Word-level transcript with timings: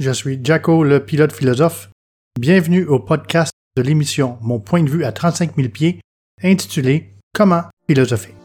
je 0.00 0.10
suis 0.10 0.40
Jaco, 0.42 0.82
le 0.82 1.04
pilote 1.04 1.30
philosophe. 1.30 1.90
Bienvenue 2.38 2.86
au 2.86 2.98
podcast 2.98 3.52
de 3.76 3.82
l'émission 3.82 4.38
Mon 4.40 4.58
point 4.58 4.82
de 4.82 4.88
vue 4.88 5.04
à 5.04 5.12
35 5.12 5.54
000 5.56 5.68
pieds, 5.68 6.00
intitulé 6.42 7.10
Comment 7.34 7.64
philosopher. 7.86 8.39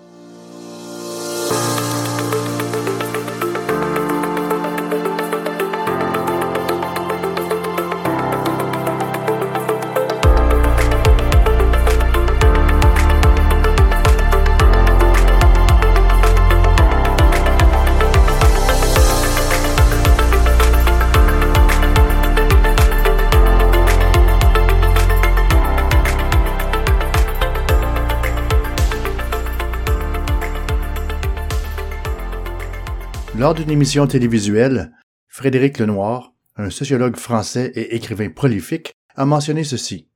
Lors 33.45 33.53
d'une 33.53 33.69
émission 33.69 34.07
télévisuelle, 34.07 34.91
Frédéric 35.27 35.77
Lenoir, 35.77 36.33
un 36.55 36.71
sociologue 36.71 37.15
français 37.15 37.71
et 37.75 37.95
écrivain 37.95 38.31
prolifique, 38.31 38.95
a 39.15 39.23
mentionné 39.23 39.63
ceci. 39.63 40.07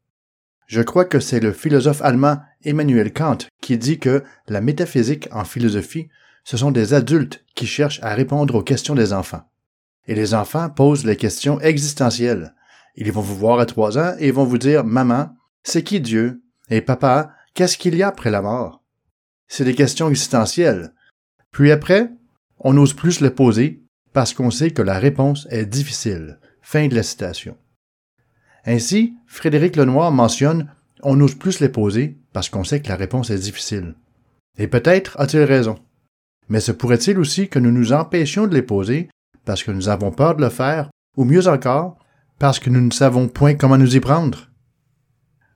Je 0.65 0.81
crois 0.81 1.05
que 1.05 1.19
c'est 1.19 1.39
le 1.39 1.53
philosophe 1.53 2.01
allemand 2.01 2.39
Emmanuel 2.63 3.13
Kant 3.13 3.37
qui 3.61 3.77
dit 3.77 3.99
que 3.99 4.23
la 4.47 4.61
métaphysique 4.61 5.29
en 5.31 5.43
philosophie, 5.43 6.09
ce 6.43 6.57
sont 6.57 6.71
des 6.71 6.95
adultes 6.95 7.45
qui 7.53 7.67
cherchent 7.67 8.01
à 8.01 8.15
répondre 8.15 8.55
aux 8.55 8.63
questions 8.63 8.95
des 8.95 9.13
enfants. 9.13 9.47
Et 10.07 10.15
les 10.15 10.33
enfants 10.33 10.71
posent 10.71 11.05
les 11.05 11.15
questions 11.15 11.59
existentielles. 11.59 12.55
Ils 12.95 13.11
vont 13.11 13.21
vous 13.21 13.37
voir 13.37 13.59
à 13.59 13.67
trois 13.67 13.99
ans 13.99 14.15
et 14.17 14.31
vont 14.31 14.45
vous 14.45 14.57
dire 14.57 14.83
Maman, 14.83 15.35
c'est 15.61 15.83
qui 15.83 16.01
Dieu? 16.01 16.41
Et 16.71 16.81
papa, 16.81 17.35
qu'est-ce 17.53 17.77
qu'il 17.77 17.93
y 17.93 18.01
a 18.01 18.07
après 18.07 18.31
la 18.31 18.41
mort? 18.41 18.83
C'est 19.47 19.65
des 19.65 19.75
questions 19.75 20.09
existentielles. 20.09 20.95
Puis 21.51 21.71
après, 21.71 22.09
on 22.59 22.73
n'ose 22.73 22.93
plus 22.93 23.21
les 23.21 23.29
poser 23.29 23.83
parce 24.13 24.33
qu'on 24.33 24.51
sait 24.51 24.71
que 24.71 24.81
la 24.81 24.99
réponse 24.99 25.47
est 25.49 25.65
difficile. 25.65 26.39
Fin 26.61 26.87
de 26.87 26.95
la 26.95 27.03
citation. 27.03 27.57
Ainsi, 28.65 29.15
Frédéric 29.27 29.75
Lenoir 29.75 30.11
mentionne 30.11 30.69
on 31.01 31.15
n'ose 31.15 31.35
plus 31.35 31.59
les 31.59 31.69
poser 31.69 32.17
parce 32.33 32.49
qu'on 32.49 32.63
sait 32.63 32.81
que 32.81 32.89
la 32.89 32.95
réponse 32.95 33.29
est 33.29 33.39
difficile. 33.39 33.95
Et 34.57 34.67
peut-être 34.67 35.19
a-t-il 35.19 35.43
raison. 35.43 35.79
Mais 36.49 36.59
se 36.59 36.71
pourrait-il 36.71 37.17
aussi 37.19 37.47
que 37.47 37.59
nous 37.59 37.71
nous 37.71 37.93
empêchions 37.93 38.47
de 38.47 38.53
les 38.53 38.61
poser 38.61 39.09
parce 39.45 39.63
que 39.63 39.71
nous 39.71 39.89
avons 39.89 40.11
peur 40.11 40.35
de 40.35 40.41
le 40.41 40.49
faire, 40.49 40.89
ou 41.15 41.23
mieux 41.23 41.47
encore, 41.47 41.97
parce 42.37 42.59
que 42.59 42.69
nous 42.69 42.81
ne 42.81 42.91
savons 42.91 43.27
point 43.27 43.55
comment 43.55 43.77
nous 43.77 43.95
y 43.95 43.99
prendre? 43.99 44.49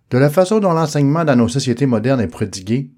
De 0.10 0.18
la 0.18 0.30
façon 0.30 0.60
dont 0.60 0.74
l'enseignement 0.74 1.26
dans 1.26 1.36
nos 1.36 1.48
sociétés 1.48 1.86
modernes 1.86 2.22
est 2.22 2.28
prodigué, 2.28 2.92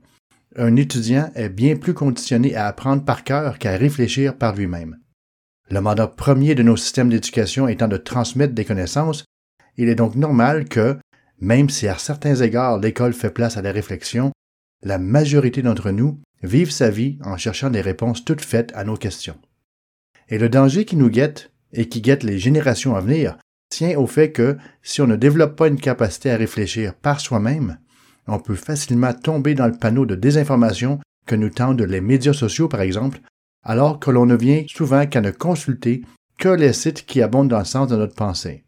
un 0.57 0.75
étudiant 0.75 1.29
est 1.35 1.49
bien 1.49 1.75
plus 1.75 1.93
conditionné 1.93 2.55
à 2.55 2.67
apprendre 2.67 3.03
par 3.03 3.23
cœur 3.23 3.59
qu'à 3.59 3.77
réfléchir 3.77 4.37
par 4.37 4.55
lui-même. 4.55 4.97
Le 5.69 5.81
mandat 5.81 6.07
premier 6.07 6.55
de 6.55 6.63
nos 6.63 6.77
systèmes 6.77 7.09
d'éducation 7.09 7.67
étant 7.67 7.87
de 7.87 7.97
transmettre 7.97 8.53
des 8.53 8.65
connaissances, 8.65 9.25
il 9.77 9.89
est 9.89 9.95
donc 9.95 10.15
normal 10.15 10.65
que, 10.65 10.97
même 11.39 11.69
si 11.69 11.87
à 11.87 11.97
certains 11.97 12.35
égards 12.35 12.79
l'école 12.79 13.13
fait 13.13 13.31
place 13.31 13.57
à 13.57 13.61
la 13.61 13.71
réflexion, 13.71 14.31
la 14.83 14.99
majorité 14.99 15.61
d'entre 15.61 15.91
nous 15.91 16.21
vivent 16.43 16.71
sa 16.71 16.89
vie 16.89 17.17
en 17.23 17.37
cherchant 17.37 17.69
des 17.69 17.81
réponses 17.81 18.23
toutes 18.23 18.41
faites 18.41 18.71
à 18.75 18.83
nos 18.83 18.97
questions. 18.97 19.37
Et 20.29 20.37
le 20.37 20.49
danger 20.49 20.85
qui 20.85 20.95
nous 20.95 21.09
guette, 21.09 21.51
et 21.73 21.89
qui 21.89 22.01
guette 22.01 22.23
les 22.23 22.39
générations 22.39 22.95
à 22.95 23.01
venir, 23.01 23.37
tient 23.69 23.97
au 23.97 24.07
fait 24.07 24.31
que, 24.31 24.57
si 24.83 25.01
on 25.01 25.07
ne 25.07 25.15
développe 25.15 25.55
pas 25.55 25.67
une 25.67 25.79
capacité 25.79 26.31
à 26.31 26.37
réfléchir 26.37 26.93
par 26.93 27.19
soi-même, 27.19 27.79
on 28.27 28.39
peut 28.39 28.55
facilement 28.55 29.13
tomber 29.13 29.53
dans 29.53 29.67
le 29.67 29.77
panneau 29.77 30.05
de 30.05 30.15
désinformation 30.15 30.99
que 31.25 31.35
nous 31.35 31.49
tendent 31.49 31.81
les 31.81 32.01
médias 32.01 32.33
sociaux, 32.33 32.67
par 32.67 32.81
exemple, 32.81 33.19
alors 33.63 33.99
que 33.99 34.11
l'on 34.11 34.25
ne 34.25 34.35
vient 34.35 34.63
souvent 34.67 35.05
qu'à 35.05 35.21
ne 35.21 35.31
consulter 35.31 36.03
que 36.37 36.49
les 36.49 36.73
sites 36.73 37.05
qui 37.05 37.21
abondent 37.21 37.49
dans 37.49 37.59
le 37.59 37.65
sens 37.65 37.87
de 37.87 37.95
notre 37.95 38.15
pensée. 38.15 38.65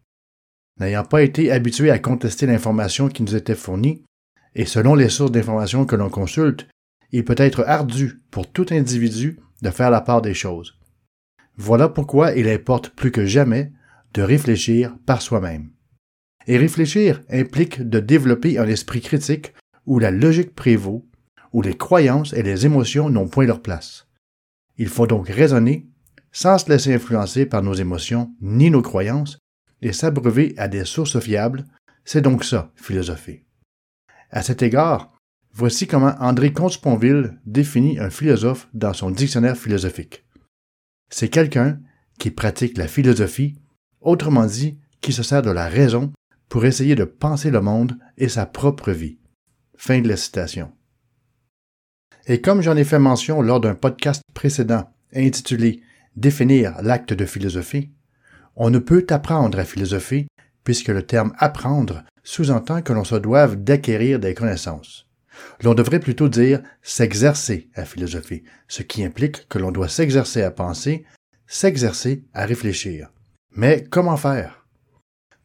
N'ayant 0.79 1.03
pas 1.03 1.23
été 1.23 1.51
habitué 1.51 1.91
à 1.91 1.99
contester 1.99 2.45
l'information 2.45 3.09
qui 3.09 3.23
nous 3.23 3.35
était 3.35 3.55
fournie, 3.55 4.03
et 4.55 4.65
selon 4.65 4.95
les 4.95 5.09
sources 5.09 5.31
d'information 5.31 5.85
que 5.85 5.95
l'on 5.95 6.09
consulte, 6.09 6.67
il 7.11 7.23
peut 7.23 7.35
être 7.37 7.63
ardu 7.67 8.21
pour 8.31 8.51
tout 8.51 8.65
individu 8.71 9.39
de 9.61 9.69
faire 9.69 9.89
la 9.89 10.01
part 10.01 10.21
des 10.21 10.33
choses. 10.33 10.77
Voilà 11.55 11.89
pourquoi 11.89 12.33
il 12.33 12.47
importe 12.47 12.89
plus 12.89 13.11
que 13.11 13.25
jamais 13.25 13.71
de 14.13 14.21
réfléchir 14.21 14.95
par 15.05 15.21
soi-même. 15.21 15.71
Et 16.47 16.57
réfléchir 16.57 17.21
implique 17.29 17.81
de 17.81 17.99
développer 17.99 18.57
un 18.57 18.67
esprit 18.67 19.01
critique 19.01 19.53
où 19.85 19.99
la 19.99 20.11
logique 20.11 20.55
prévaut, 20.55 21.05
où 21.53 21.61
les 21.61 21.77
croyances 21.77 22.33
et 22.33 22.43
les 22.43 22.65
émotions 22.65 23.09
n'ont 23.09 23.27
point 23.27 23.45
leur 23.45 23.61
place. 23.61 24.07
Il 24.77 24.87
faut 24.89 25.07
donc 25.07 25.27
raisonner 25.27 25.87
sans 26.31 26.57
se 26.57 26.69
laisser 26.69 26.93
influencer 26.93 27.45
par 27.45 27.63
nos 27.63 27.73
émotions 27.73 28.31
ni 28.41 28.69
nos 28.69 28.81
croyances 28.81 29.39
et 29.81 29.93
s'abreuver 29.93 30.53
à 30.57 30.67
des 30.67 30.85
sources 30.85 31.19
fiables, 31.19 31.65
c'est 32.05 32.21
donc 32.21 32.43
ça, 32.43 32.71
philosopher. 32.75 33.45
À 34.29 34.41
cet 34.43 34.61
égard, 34.61 35.13
voici 35.53 35.87
comment 35.87 36.15
André 36.19 36.53
Comte-Sponville 36.53 37.39
définit 37.45 37.99
un 37.99 38.09
philosophe 38.09 38.67
dans 38.73 38.93
son 38.93 39.11
dictionnaire 39.11 39.57
philosophique. 39.57 40.25
C'est 41.09 41.29
quelqu'un 41.29 41.79
qui 42.19 42.31
pratique 42.31 42.77
la 42.77 42.87
philosophie, 42.87 43.55
autrement 44.01 44.45
dit, 44.45 44.77
qui 45.01 45.13
se 45.13 45.23
sert 45.23 45.41
de 45.41 45.51
la 45.51 45.67
raison 45.67 46.11
pour 46.49 46.65
essayer 46.65 46.95
de 46.95 47.03
penser 47.03 47.51
le 47.51 47.61
monde 47.61 47.97
et 48.17 48.29
sa 48.29 48.45
propre 48.45 48.91
vie. 48.91 49.17
Fin 49.75 50.01
de 50.01 50.07
la 50.07 50.17
citation. 50.17 50.71
Et 52.25 52.41
comme 52.41 52.61
j'en 52.61 52.75
ai 52.75 52.83
fait 52.83 52.99
mention 52.99 53.41
lors 53.41 53.61
d'un 53.61 53.75
podcast 53.75 54.21
précédent 54.33 54.89
intitulé 55.15 55.81
Définir 56.15 56.81
l'acte 56.81 57.13
de 57.13 57.25
philosophie, 57.25 57.91
on 58.55 58.71
ne 58.71 58.79
peut 58.79 59.05
apprendre 59.11 59.59
à 59.59 59.65
philosopher 59.65 60.25
puisque 60.63 60.87
le 60.87 61.03
terme 61.03 61.31
apprendre 61.37 62.03
sous-entend 62.23 62.81
que 62.81 62.91
l'on 62.91 63.03
se 63.03 63.15
doive 63.15 63.55
d'acquérir 63.55 64.19
des 64.19 64.33
connaissances. 64.33 65.07
L'on 65.61 65.75
devrait 65.75 65.99
plutôt 65.99 66.27
dire 66.27 66.61
s'exercer 66.81 67.69
à 67.75 67.85
philosopher, 67.85 68.43
ce 68.67 68.81
qui 68.81 69.05
implique 69.05 69.47
que 69.47 69.59
l'on 69.59 69.71
doit 69.71 69.87
s'exercer 69.87 70.41
à 70.41 70.49
penser, 70.49 71.05
s'exercer 71.45 72.23
à 72.33 72.45
réfléchir. 72.45 73.11
Mais 73.55 73.85
comment 73.89 74.17
faire? 74.17 74.56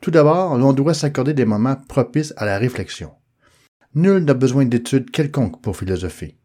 Tout 0.02 0.10
d'abord, 0.10 0.58
l'on 0.58 0.72
doit 0.72 0.94
s'accorder 0.94 1.32
des 1.32 1.44
moments 1.44 1.76
propices 1.76 2.34
à 2.36 2.44
la 2.44 2.58
réflexion. 2.58 3.12
Nul 3.94 4.24
n'a 4.24 4.34
besoin 4.34 4.64
d'études 4.64 5.12
quelconques 5.12 5.62
pour 5.62 5.76
philosopher. 5.76 6.36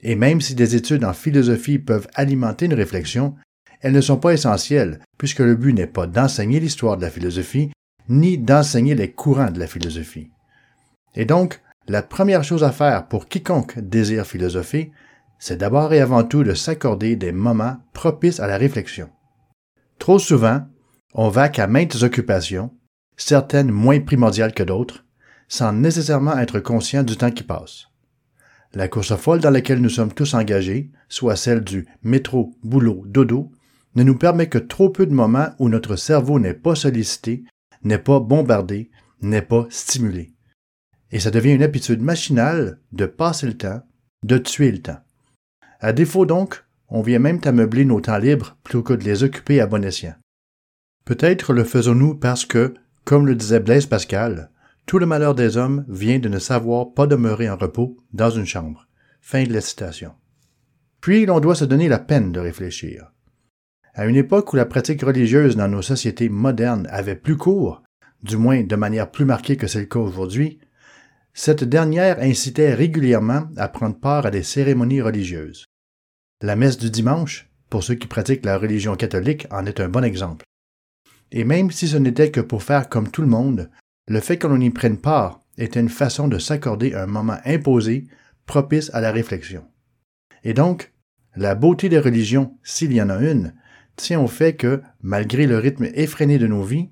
Et 0.00 0.16
même 0.16 0.40
si 0.40 0.56
des 0.56 0.74
études 0.74 1.04
en 1.04 1.12
philosophie 1.12 1.78
peuvent 1.78 2.08
alimenter 2.14 2.66
une 2.66 2.74
réflexion, 2.74 3.36
elles 3.80 3.92
ne 3.92 4.00
sont 4.00 4.16
pas 4.16 4.32
essentielles, 4.32 4.98
puisque 5.16 5.38
le 5.38 5.54
but 5.54 5.72
n'est 5.72 5.86
pas 5.86 6.08
d'enseigner 6.08 6.58
l'histoire 6.58 6.96
de 6.96 7.02
la 7.02 7.10
philosophie, 7.10 7.70
ni 8.08 8.36
d'enseigner 8.36 8.96
les 8.96 9.12
courants 9.12 9.52
de 9.52 9.60
la 9.60 9.68
philosophie. 9.68 10.32
Et 11.14 11.24
donc, 11.24 11.62
la 11.86 12.02
première 12.02 12.42
chose 12.42 12.64
à 12.64 12.72
faire 12.72 13.06
pour 13.06 13.28
quiconque 13.28 13.78
désire 13.78 14.26
philosopher, 14.26 14.90
c'est 15.38 15.58
d'abord 15.58 15.92
et 15.92 16.00
avant 16.00 16.24
tout 16.24 16.42
de 16.42 16.54
s'accorder 16.54 17.14
des 17.14 17.30
moments 17.30 17.76
propices 17.92 18.40
à 18.40 18.48
la 18.48 18.56
réflexion. 18.56 19.08
Trop 20.00 20.18
souvent, 20.18 20.62
on 21.14 21.28
va 21.28 21.48
qu'à 21.48 21.68
maintes 21.68 22.02
occupations, 22.02 22.72
certaines 23.16 23.70
moins 23.70 24.00
primordiales 24.00 24.54
que 24.54 24.62
d'autres, 24.62 25.04
sans 25.48 25.72
nécessairement 25.72 26.38
être 26.38 26.60
conscient 26.60 27.02
du 27.02 27.16
temps 27.16 27.30
qui 27.30 27.42
passe. 27.42 27.88
La 28.72 28.88
course 28.88 29.14
folle 29.14 29.40
dans 29.40 29.50
laquelle 29.50 29.80
nous 29.80 29.88
sommes 29.88 30.12
tous 30.12 30.34
engagés, 30.34 30.90
soit 31.08 31.36
celle 31.36 31.62
du 31.62 31.86
métro, 32.02 32.56
boulot, 32.62 33.04
dodo, 33.06 33.52
ne 33.94 34.02
nous 34.02 34.16
permet 34.16 34.48
que 34.48 34.58
trop 34.58 34.90
peu 34.90 35.06
de 35.06 35.14
moments 35.14 35.50
où 35.58 35.68
notre 35.68 35.94
cerveau 35.94 36.40
n'est 36.40 36.54
pas 36.54 36.74
sollicité, 36.74 37.44
n'est 37.84 37.98
pas 37.98 38.18
bombardé, 38.18 38.90
n'est 39.20 39.42
pas 39.42 39.66
stimulé. 39.70 40.32
Et 41.12 41.20
ça 41.20 41.30
devient 41.30 41.52
une 41.52 41.62
habitude 41.62 42.02
machinale 42.02 42.80
de 42.90 43.06
passer 43.06 43.46
le 43.46 43.56
temps, 43.56 43.82
de 44.24 44.38
tuer 44.38 44.72
le 44.72 44.82
temps. 44.82 44.98
À 45.78 45.92
défaut 45.92 46.26
donc, 46.26 46.64
on 46.88 47.02
vient 47.02 47.20
même 47.20 47.40
ameubler 47.44 47.84
nos 47.84 48.00
temps 48.00 48.18
libres 48.18 48.56
plutôt 48.64 48.82
que 48.82 48.94
de 48.94 49.04
les 49.04 49.22
occuper 49.22 49.60
à 49.60 49.66
bon 49.66 49.84
escient. 49.84 50.14
Peut-être 51.04 51.52
le 51.52 51.64
faisons-nous 51.64 52.14
parce 52.14 52.44
que, 52.44 52.74
comme 53.04 53.26
le 53.26 53.34
disait 53.34 53.60
Blaise 53.60 53.86
Pascal, 53.86 54.50
tout 54.86 54.98
le 54.98 55.06
malheur 55.06 55.34
des 55.34 55.56
hommes 55.56 55.84
vient 55.88 56.18
de 56.18 56.28
ne 56.28 56.38
savoir 56.38 56.92
pas 56.92 57.06
demeurer 57.06 57.48
en 57.48 57.56
repos 57.56 57.96
dans 58.12 58.30
une 58.30 58.46
chambre. 58.46 58.86
Fin 59.20 59.44
de 59.44 59.52
la 59.52 59.60
citation. 59.60 60.12
Puis 61.00 61.26
l'on 61.26 61.40
doit 61.40 61.54
se 61.54 61.64
donner 61.64 61.88
la 61.88 61.98
peine 61.98 62.32
de 62.32 62.40
réfléchir. 62.40 63.12
À 63.94 64.06
une 64.06 64.16
époque 64.16 64.52
où 64.52 64.56
la 64.56 64.66
pratique 64.66 65.02
religieuse 65.02 65.56
dans 65.56 65.68
nos 65.68 65.82
sociétés 65.82 66.28
modernes 66.28 66.88
avait 66.90 67.14
plus 67.14 67.36
cours, 67.36 67.82
du 68.22 68.36
moins 68.36 68.62
de 68.62 68.76
manière 68.76 69.10
plus 69.10 69.24
marquée 69.24 69.56
que 69.56 69.66
c'est 69.66 69.80
le 69.80 69.86
cas 69.86 70.00
aujourd'hui, 70.00 70.58
cette 71.32 71.64
dernière 71.64 72.20
incitait 72.20 72.74
régulièrement 72.74 73.48
à 73.56 73.68
prendre 73.68 73.98
part 73.98 74.26
à 74.26 74.30
des 74.30 74.42
cérémonies 74.42 75.02
religieuses. 75.02 75.64
La 76.42 76.56
messe 76.56 76.78
du 76.78 76.90
dimanche, 76.90 77.50
pour 77.70 77.82
ceux 77.82 77.94
qui 77.94 78.06
pratiquent 78.06 78.44
la 78.44 78.58
religion 78.58 78.96
catholique, 78.96 79.46
en 79.50 79.66
est 79.66 79.80
un 79.80 79.88
bon 79.88 80.04
exemple. 80.04 80.44
Et 81.36 81.42
même 81.42 81.72
si 81.72 81.88
ce 81.88 81.96
n'était 81.96 82.30
que 82.30 82.40
pour 82.40 82.62
faire 82.62 82.88
comme 82.88 83.10
tout 83.10 83.20
le 83.20 83.26
monde, 83.26 83.68
le 84.06 84.20
fait 84.20 84.38
que 84.38 84.46
l'on 84.46 84.60
y 84.60 84.70
prenne 84.70 84.98
part 84.98 85.40
était 85.58 85.80
une 85.80 85.88
façon 85.88 86.28
de 86.28 86.38
s'accorder 86.38 86.94
un 86.94 87.06
moment 87.06 87.38
imposé, 87.44 88.06
propice 88.46 88.90
à 88.94 89.00
la 89.00 89.10
réflexion. 89.10 89.64
Et 90.44 90.54
donc, 90.54 90.92
la 91.34 91.56
beauté 91.56 91.88
des 91.88 91.98
religions, 91.98 92.56
s'il 92.62 92.92
y 92.92 93.02
en 93.02 93.10
a 93.10 93.18
une, 93.18 93.52
tient 93.96 94.20
au 94.20 94.28
fait 94.28 94.54
que, 94.54 94.80
malgré 95.02 95.48
le 95.48 95.58
rythme 95.58 95.88
effréné 95.94 96.38
de 96.38 96.46
nos 96.46 96.62
vies, 96.62 96.90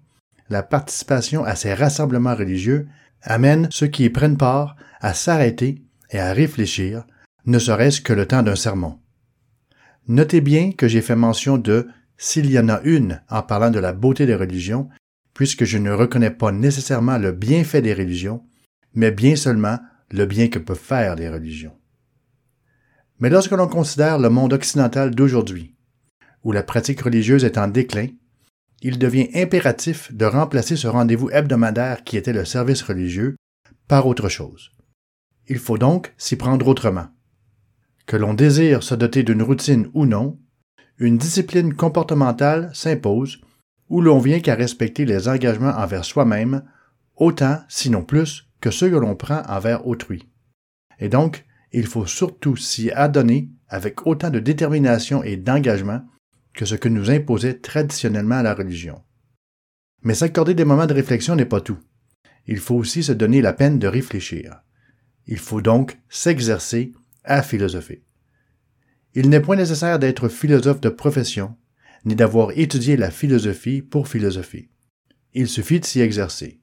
la 0.50 0.64
participation 0.64 1.44
à 1.44 1.54
ces 1.54 1.72
rassemblements 1.72 2.34
religieux 2.34 2.88
amène 3.22 3.68
ceux 3.70 3.86
qui 3.86 4.04
y 4.04 4.10
prennent 4.10 4.36
part 4.36 4.74
à 5.00 5.14
s'arrêter 5.14 5.84
et 6.10 6.18
à 6.18 6.32
réfléchir, 6.32 7.04
ne 7.46 7.60
serait-ce 7.60 8.00
que 8.00 8.12
le 8.12 8.26
temps 8.26 8.42
d'un 8.42 8.56
sermon. 8.56 8.98
Notez 10.08 10.40
bien 10.40 10.72
que 10.72 10.88
j'ai 10.88 11.00
fait 11.00 11.14
mention 11.14 11.58
de 11.58 11.86
s'il 12.22 12.48
y 12.48 12.56
en 12.56 12.68
a 12.68 12.80
une 12.84 13.20
en 13.28 13.42
parlant 13.42 13.72
de 13.72 13.80
la 13.80 13.92
beauté 13.92 14.26
des 14.26 14.36
religions, 14.36 14.88
puisque 15.34 15.64
je 15.64 15.76
ne 15.76 15.90
reconnais 15.90 16.30
pas 16.30 16.52
nécessairement 16.52 17.18
le 17.18 17.32
bienfait 17.32 17.82
des 17.82 17.94
religions, 17.94 18.44
mais 18.94 19.10
bien 19.10 19.34
seulement 19.34 19.80
le 20.12 20.24
bien 20.24 20.46
que 20.46 20.60
peuvent 20.60 20.78
faire 20.78 21.16
les 21.16 21.28
religions. 21.28 21.76
Mais 23.18 23.28
lorsque 23.28 23.50
l'on 23.50 23.66
considère 23.66 24.20
le 24.20 24.30
monde 24.30 24.52
occidental 24.52 25.12
d'aujourd'hui, 25.12 25.74
où 26.44 26.52
la 26.52 26.62
pratique 26.62 27.00
religieuse 27.00 27.44
est 27.44 27.58
en 27.58 27.66
déclin, 27.66 28.06
il 28.82 29.00
devient 29.00 29.28
impératif 29.34 30.14
de 30.14 30.24
remplacer 30.24 30.76
ce 30.76 30.86
rendez-vous 30.86 31.30
hebdomadaire 31.30 32.04
qui 32.04 32.16
était 32.16 32.32
le 32.32 32.44
service 32.44 32.82
religieux 32.82 33.34
par 33.88 34.06
autre 34.06 34.28
chose. 34.28 34.70
Il 35.48 35.58
faut 35.58 35.76
donc 35.76 36.14
s'y 36.18 36.36
prendre 36.36 36.68
autrement. 36.68 37.08
Que 38.06 38.16
l'on 38.16 38.34
désire 38.34 38.84
se 38.84 38.94
doter 38.94 39.24
d'une 39.24 39.42
routine 39.42 39.90
ou 39.92 40.06
non, 40.06 40.38
une 40.98 41.18
discipline 41.18 41.74
comportementale 41.74 42.70
s'impose 42.74 43.40
où 43.88 44.00
l'on 44.00 44.18
vient 44.18 44.40
qu'à 44.40 44.54
respecter 44.54 45.04
les 45.04 45.28
engagements 45.28 45.76
envers 45.76 46.04
soi-même, 46.04 46.62
autant, 47.16 47.60
sinon 47.68 48.02
plus, 48.02 48.48
que 48.60 48.70
ceux 48.70 48.90
que 48.90 48.96
l'on 48.96 49.16
prend 49.16 49.42
envers 49.48 49.86
autrui. 49.86 50.28
Et 50.98 51.08
donc, 51.08 51.44
il 51.72 51.86
faut 51.86 52.06
surtout 52.06 52.56
s'y 52.56 52.90
adonner 52.90 53.50
avec 53.68 54.06
autant 54.06 54.30
de 54.30 54.38
détermination 54.38 55.22
et 55.22 55.36
d'engagement 55.36 56.02
que 56.54 56.64
ce 56.64 56.74
que 56.74 56.88
nous 56.88 57.10
imposait 57.10 57.58
traditionnellement 57.58 58.42
la 58.42 58.54
religion. 58.54 59.02
Mais 60.02 60.14
s'accorder 60.14 60.54
des 60.54 60.64
moments 60.64 60.86
de 60.86 60.94
réflexion 60.94 61.36
n'est 61.36 61.44
pas 61.44 61.60
tout. 61.60 61.78
Il 62.46 62.58
faut 62.58 62.74
aussi 62.74 63.02
se 63.02 63.12
donner 63.12 63.40
la 63.40 63.52
peine 63.52 63.78
de 63.78 63.86
réfléchir. 63.86 64.62
Il 65.26 65.38
faut 65.38 65.60
donc 65.60 65.98
s'exercer 66.08 66.92
à 67.24 67.42
philosopher. 67.42 68.02
Il 69.14 69.28
n'est 69.28 69.40
point 69.40 69.56
nécessaire 69.56 69.98
d'être 69.98 70.28
philosophe 70.28 70.80
de 70.80 70.88
profession, 70.88 71.54
ni 72.04 72.14
d'avoir 72.14 72.50
étudié 72.56 72.96
la 72.96 73.10
philosophie 73.10 73.82
pour 73.82 74.08
philosopher. 74.08 74.70
Il 75.34 75.48
suffit 75.48 75.80
de 75.80 75.84
s'y 75.84 76.00
exercer. 76.00 76.60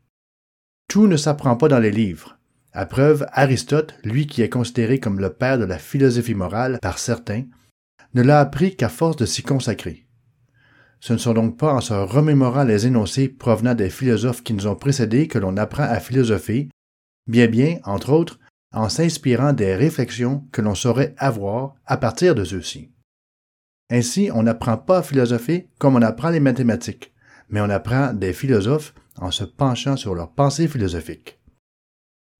Tout 0.87 1.07
ne 1.07 1.17
s'apprend 1.17 1.55
pas 1.55 1.67
dans 1.67 1.79
les 1.79 1.91
livres. 1.91 2.39
À 2.73 2.85
preuve, 2.85 3.25
Aristote, 3.31 3.95
lui 4.03 4.27
qui 4.27 4.41
est 4.41 4.49
considéré 4.49 4.99
comme 4.99 5.19
le 5.19 5.31
père 5.31 5.57
de 5.57 5.65
la 5.65 5.77
philosophie 5.77 6.35
morale 6.35 6.79
par 6.81 6.99
certains, 6.99 7.43
ne 8.13 8.21
l'a 8.21 8.39
appris 8.39 8.75
qu'à 8.75 8.89
force 8.89 9.15
de 9.15 9.25
s'y 9.25 9.43
consacrer. 9.43 10.07
Ce 10.99 11.13
ne 11.13 11.17
sont 11.17 11.33
donc 11.33 11.57
pas 11.57 11.73
en 11.73 11.81
se 11.81 11.93
remémorant 11.93 12.63
les 12.63 12.85
énoncés 12.87 13.29
provenant 13.29 13.75
des 13.75 13.89
philosophes 13.89 14.43
qui 14.43 14.53
nous 14.53 14.67
ont 14.67 14.75
précédés 14.75 15.27
que 15.27 15.39
l'on 15.39 15.57
apprend 15.57 15.83
à 15.83 15.99
philosopher, 15.99 16.69
bien 17.27 17.47
bien, 17.47 17.77
entre 17.85 18.11
autres, 18.11 18.39
en 18.71 18.89
s'inspirant 18.89 19.53
des 19.53 19.75
réflexions 19.75 20.45
que 20.51 20.61
l'on 20.61 20.75
saurait 20.75 21.15
avoir 21.17 21.75
à 21.85 21.97
partir 21.97 22.35
de 22.35 22.43
ceux-ci. 22.43 22.91
Ainsi, 23.89 24.29
on 24.33 24.43
n'apprend 24.43 24.77
pas 24.77 24.99
à 24.99 25.03
philosopher 25.03 25.67
comme 25.79 25.95
on 25.95 26.01
apprend 26.01 26.29
les 26.29 26.39
mathématiques, 26.39 27.13
mais 27.49 27.61
on 27.61 27.69
apprend 27.69 28.13
des 28.13 28.33
philosophes 28.33 28.93
en 29.17 29.31
se 29.31 29.43
penchant 29.43 29.97
sur 29.97 30.13
leurs 30.13 30.31
pensées 30.31 30.67
philosophiques. 30.67 31.39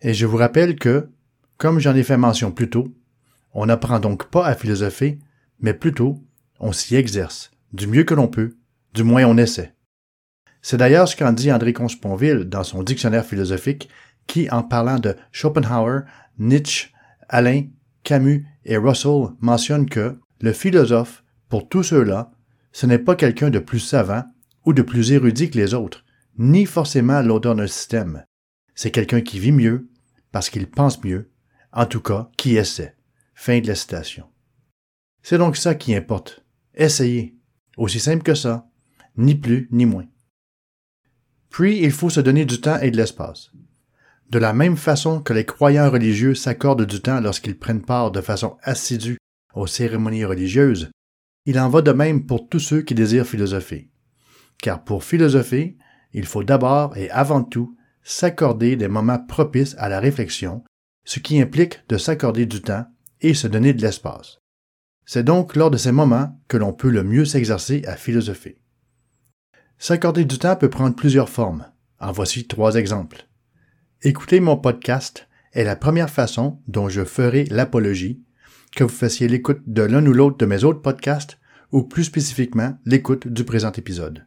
Et 0.02 0.14
je 0.14 0.26
vous 0.26 0.38
rappelle 0.38 0.76
que, 0.76 1.10
comme 1.58 1.80
j'en 1.80 1.96
ai 1.96 2.04
fait 2.04 2.18
mention 2.18 2.52
plus 2.52 2.70
tôt, 2.70 2.94
on 3.54 3.66
n'apprend 3.66 4.00
donc 4.00 4.30
pas 4.30 4.46
à 4.46 4.56
philosopher, 4.56 5.20
mais 5.60 5.74
plutôt 5.74 6.24
on 6.60 6.72
s'y 6.72 6.96
exerce, 6.96 7.52
du 7.74 7.88
mieux 7.88 8.04
que 8.04 8.14
l'on 8.14 8.28
peut, 8.28 8.58
du 8.94 9.04
moins 9.04 9.26
on 9.26 9.38
essaie. 9.38 9.74
C'est 10.62 10.78
d'ailleurs 10.78 11.08
ce 11.08 11.16
qu'en 11.16 11.32
dit 11.32 11.52
André 11.52 11.74
Consponville 11.74 12.46
dans 12.46 12.64
son 12.64 12.84
dictionnaire 12.84 13.26
philosophique, 13.26 13.90
qui, 14.30 14.50
en 14.52 14.64
parlant 14.64 15.00
de 15.00 15.16
Schopenhauer, 15.32 16.04
Nietzsche, 16.38 16.94
Alain, 17.28 17.64
Camus 18.04 18.48
et 18.64 18.78
Russell, 18.78 19.30
mentionne 19.42 19.90
que 19.90 20.20
le 20.40 20.54
philosophe, 20.54 21.24
pour 21.50 21.68
tous 21.68 21.84
ceux-là, 21.84 22.32
ce 22.72 22.86
n'est 22.86 23.00
pas 23.00 23.16
quelqu'un 23.16 23.50
de 23.50 23.60
plus 23.60 23.80
savant 23.80 24.24
ou 24.66 24.74
de 24.74 24.84
plus 24.84 25.12
érudit 25.12 25.50
que 25.50 25.58
les 25.58 25.74
autres, 25.74 26.06
ni 26.38 26.68
forcément 26.68 27.22
l'auteur 27.22 27.56
d'un 27.56 27.68
système. 27.68 28.24
C'est 28.76 28.92
quelqu'un 28.92 29.22
qui 29.22 29.40
vit 29.40 29.52
mieux, 29.52 29.90
parce 30.32 30.52
qu'il 30.52 30.70
pense 30.70 31.04
mieux, 31.04 31.32
en 31.74 31.88
tout 31.88 32.02
cas, 32.02 32.30
qui 32.38 32.56
essaie. 32.56 32.96
Fin 33.34 33.60
de 33.60 33.68
la 33.68 33.76
citation. 33.76 34.28
C'est 35.24 35.40
donc 35.40 35.58
ça 35.58 35.74
qui 35.74 35.96
importe. 35.96 36.46
Essayez. 36.76 37.36
Aussi 37.78 38.00
simple 38.00 38.24
que 38.24 38.36
ça. 38.36 38.70
Ni 39.18 39.34
plus 39.34 39.68
ni 39.72 39.86
moins. 39.86 40.08
Puis, 41.50 41.82
il 41.82 41.92
faut 41.92 42.12
se 42.12 42.22
donner 42.22 42.46
du 42.46 42.62
temps 42.62 42.80
et 42.80 42.92
de 42.92 42.98
l'espace. 42.98 43.52
De 44.30 44.38
la 44.38 44.54
même 44.54 44.78
façon 44.78 45.22
que 45.22 45.34
les 45.34 45.46
croyants 45.46 45.90
religieux 45.90 46.36
s'accordent 46.36 46.86
du 46.86 47.02
temps 47.02 47.20
lorsqu'ils 47.20 47.58
prennent 47.58 47.82
part 47.82 48.12
de 48.12 48.22
façon 48.22 48.58
assidue 48.62 49.18
aux 49.56 49.66
cérémonies 49.66 50.26
religieuses, 50.26 50.92
il 51.46 51.60
en 51.60 51.70
va 51.70 51.82
de 51.82 51.92
même 51.92 52.28
pour 52.28 52.48
tous 52.48 52.60
ceux 52.60 52.82
qui 52.84 52.94
désirent 52.94 53.26
philosopher. 53.26 53.90
Car 54.62 54.84
pour 54.84 55.04
philosopher, 55.04 55.78
il 56.14 56.28
faut 56.28 56.44
d'abord 56.44 56.96
et 56.96 57.10
avant 57.10 57.44
tout 57.44 57.76
s'accorder 58.04 58.76
des 58.76 58.88
moments 58.88 59.18
propices 59.18 59.76
à 59.80 59.90
la 59.90 60.00
réflexion, 60.00 60.64
ce 61.06 61.20
qui 61.20 61.42
implique 61.42 61.82
de 61.90 61.98
s'accorder 61.98 62.46
du 62.46 62.62
temps 62.62 62.86
et 63.22 63.34
se 63.34 63.48
donner 63.48 63.74
de 63.74 63.82
l'espace. 63.82 64.38
C'est 65.06 65.24
donc 65.24 65.56
lors 65.56 65.72
de 65.72 65.78
ces 65.78 65.92
moments 65.92 66.40
que 66.48 66.58
l'on 66.58 66.72
peut 66.72 66.92
le 66.92 67.04
mieux 67.04 67.26
s'exercer 67.26 67.84
à 67.88 67.96
philosopher. 67.96 68.62
S'accorder 69.80 70.26
du 70.26 70.38
temps 70.38 70.56
peut 70.56 70.70
prendre 70.70 70.96
plusieurs 70.96 71.30
formes. 71.30 71.66
En 72.00 72.12
voici 72.12 72.46
trois 72.46 72.76
exemples. 72.76 73.29
Écouter 74.02 74.40
mon 74.40 74.56
podcast 74.56 75.28
est 75.52 75.66
la 75.66 75.76
première 75.76 76.10
façon 76.10 76.62
dont 76.70 76.88
je 76.88 77.04
ferai 77.04 77.44
l'apologie, 77.44 78.24
que 78.74 78.86
vous 78.86 78.90
fassiez 78.90 79.28
l'écoute 79.28 79.60
de 79.68 79.82
l'un 79.82 80.06
ou 80.06 80.14
l'autre 80.14 80.38
de 80.38 80.46
mes 80.46 80.64
autres 80.64 80.82
podcasts, 80.82 81.38
ou 81.74 81.84
plus 81.84 82.06
spécifiquement 82.06 82.78
l'écoute 82.86 83.28
du 83.28 83.44
présent 83.44 83.74
épisode. 83.74 84.26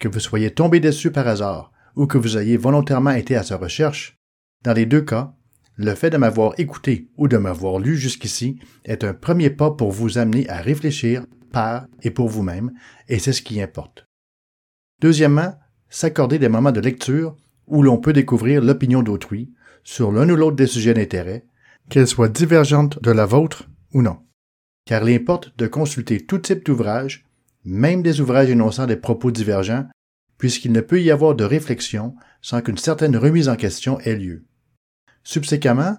Que 0.00 0.06
vous 0.06 0.20
soyez 0.20 0.52
tombé 0.52 0.78
dessus 0.78 1.10
par 1.10 1.26
hasard, 1.26 1.72
ou 1.96 2.06
que 2.06 2.18
vous 2.18 2.38
ayez 2.38 2.56
volontairement 2.56 3.10
été 3.10 3.34
à 3.34 3.42
sa 3.42 3.56
recherche, 3.56 4.16
dans 4.62 4.74
les 4.74 4.86
deux 4.86 5.02
cas, 5.02 5.34
le 5.74 5.96
fait 5.96 6.10
de 6.10 6.16
m'avoir 6.16 6.54
écouté 6.58 7.10
ou 7.16 7.26
de 7.26 7.36
m'avoir 7.36 7.80
lu 7.80 7.96
jusqu'ici 7.96 8.60
est 8.84 9.02
un 9.02 9.12
premier 9.12 9.50
pas 9.50 9.72
pour 9.72 9.90
vous 9.90 10.18
amener 10.18 10.48
à 10.48 10.58
réfléchir 10.58 11.26
par 11.50 11.88
et 12.02 12.12
pour 12.12 12.28
vous-même, 12.28 12.70
et 13.08 13.18
c'est 13.18 13.32
ce 13.32 13.42
qui 13.42 13.60
importe. 13.60 14.06
Deuxièmement, 15.00 15.58
s'accorder 15.88 16.38
des 16.38 16.48
moments 16.48 16.70
de 16.70 16.80
lecture 16.80 17.34
où 17.68 17.82
l'on 17.82 17.98
peut 17.98 18.12
découvrir 18.12 18.62
l'opinion 18.62 19.02
d'autrui 19.02 19.52
sur 19.84 20.12
l'un 20.12 20.28
ou 20.28 20.36
l'autre 20.36 20.56
des 20.56 20.66
sujets 20.66 20.94
d'intérêt, 20.94 21.46
qu'elle 21.88 22.06
soit 22.06 22.28
divergente 22.28 23.02
de 23.02 23.10
la 23.10 23.26
vôtre 23.26 23.68
ou 23.94 24.02
non. 24.02 24.18
Car 24.84 25.08
il 25.08 25.16
importe 25.16 25.56
de 25.56 25.66
consulter 25.66 26.20
tout 26.20 26.38
type 26.38 26.64
d'ouvrages, 26.64 27.24
même 27.64 28.02
des 28.02 28.20
ouvrages 28.20 28.50
énonçant 28.50 28.86
des 28.86 28.96
propos 28.96 29.30
divergents, 29.30 29.86
puisqu'il 30.38 30.72
ne 30.72 30.80
peut 30.80 31.00
y 31.00 31.10
avoir 31.10 31.34
de 31.34 31.44
réflexion 31.44 32.14
sans 32.40 32.60
qu'une 32.62 32.78
certaine 32.78 33.16
remise 33.16 33.48
en 33.48 33.56
question 33.56 33.98
ait 34.00 34.16
lieu. 34.16 34.44
Subséquemment, 35.24 35.96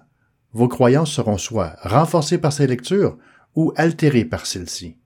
vos 0.52 0.68
croyances 0.68 1.12
seront 1.12 1.38
soit 1.38 1.76
renforcées 1.82 2.38
par 2.38 2.52
ces 2.52 2.66
lectures 2.66 3.18
ou 3.54 3.72
altérées 3.76 4.24
par 4.24 4.46
celles-ci. 4.46 4.96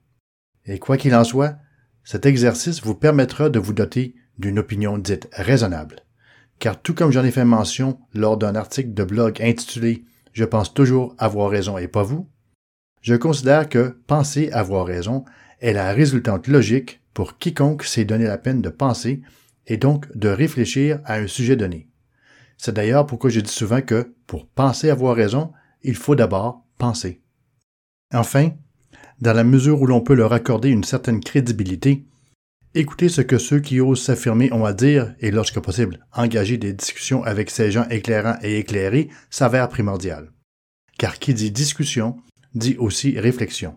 Et 0.67 0.79
quoi 0.79 0.97
qu'il 0.97 1.15
en 1.15 1.25
soit, 1.25 1.57
cet 2.05 2.27
exercice 2.27 2.83
vous 2.83 2.95
permettra 2.95 3.51
de 3.51 3.59
vous 3.59 3.73
doter 3.73 4.15
d'une 4.39 4.59
opinion 4.59 4.99
dite 4.99 5.29
raisonnable. 5.33 6.01
Car 6.59 6.81
tout 6.81 6.95
comme 6.95 7.11
j'en 7.11 7.25
ai 7.25 7.31
fait 7.31 7.45
mention 7.45 7.99
lors 8.15 8.37
d'un 8.37 8.55
article 8.55 8.95
de 8.95 9.05
blog 9.05 9.43
intitulé 9.43 10.05
Je 10.33 10.45
pense 10.45 10.73
toujours 10.75 11.15
avoir 11.19 11.51
raison 11.51 11.79
et 11.79 11.89
pas 11.89 12.03
vous, 12.03 12.29
je 13.05 13.15
considère 13.15 13.69
que 13.69 13.99
penser 14.07 14.51
avoir 14.53 14.87
raison 14.87 15.27
est 15.61 15.75
la 15.75 15.93
résultante 15.93 16.49
logique 16.49 17.03
pour 17.13 17.39
quiconque 17.39 17.85
s'est 17.85 18.07
donné 18.07 18.25
la 18.25 18.39
peine 18.39 18.63
de 18.63 18.71
penser 18.71 19.21
et 19.67 19.77
donc 19.77 20.07
de 20.17 20.31
réfléchir 20.31 21.01
à 21.05 21.17
un 21.17 21.27
sujet 21.27 21.55
donné. 21.55 21.89
C'est 22.57 22.75
d'ailleurs 22.75 23.05
pourquoi 23.05 23.29
je 23.29 23.41
dis 23.41 23.53
souvent 23.53 23.83
que, 23.83 24.15
pour 24.27 24.47
penser 24.47 24.89
avoir 24.89 25.15
raison, 25.15 25.53
il 25.83 25.97
faut 25.97 26.15
d'abord 26.15 26.65
penser. 26.79 27.21
Enfin, 28.15 28.53
dans 29.21 29.35
la 29.35 29.45
mesure 29.45 29.83
où 29.83 29.87
l'on 29.87 30.01
peut 30.01 30.15
leur 30.15 30.33
accorder 30.33 30.71
une 30.71 30.85
certaine 30.85 31.21
crédibilité, 31.21 32.07
écoutez 32.75 33.09
ce 33.09 33.21
que 33.21 33.39
ceux 33.39 33.61
qui 33.61 33.81
osent 33.81 34.03
s'affirmer 34.03 34.53
ont 34.53 34.65
à 34.65 34.73
dire 34.73 35.15
et, 35.21 35.31
lorsque 35.31 35.61
possible, 35.61 36.07
engager 36.13 36.59
des 36.59 36.73
discussions 36.73 37.23
avec 37.23 37.51
ces 37.51 37.71
gens 37.71 37.89
éclairants 37.89 38.39
et 38.43 38.59
éclairés 38.59 39.09
s'avère 39.31 39.69
primordial. 39.69 40.33
Car 40.99 41.19
qui 41.19 41.35
dit 41.35 41.51
discussion 41.51 42.17
dit 42.55 42.77
aussi 42.79 43.19
réflexion. 43.19 43.77